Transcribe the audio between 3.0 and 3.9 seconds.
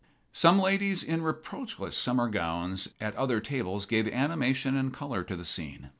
other tables